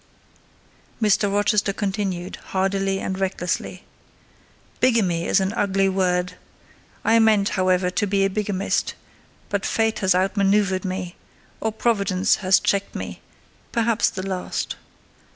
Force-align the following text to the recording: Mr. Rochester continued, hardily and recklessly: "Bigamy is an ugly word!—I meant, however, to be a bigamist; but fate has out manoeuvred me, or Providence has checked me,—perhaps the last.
Mr. 0.99 1.31
Rochester 1.31 1.73
continued, 1.73 2.37
hardily 2.37 2.99
and 2.99 3.19
recklessly: 3.19 3.83
"Bigamy 4.79 5.27
is 5.27 5.39
an 5.39 5.53
ugly 5.53 5.87
word!—I 5.87 7.19
meant, 7.19 7.49
however, 7.49 7.91
to 7.91 8.07
be 8.07 8.25
a 8.25 8.29
bigamist; 8.31 8.95
but 9.49 9.63
fate 9.63 9.99
has 9.99 10.15
out 10.15 10.35
manoeuvred 10.35 10.83
me, 10.85 11.17
or 11.59 11.71
Providence 11.71 12.37
has 12.37 12.59
checked 12.59 12.95
me,—perhaps 12.95 14.09
the 14.09 14.25
last. 14.27 14.75